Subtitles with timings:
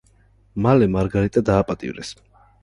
[0.65, 2.13] მალე მარგარიტა დააპატიმრეს.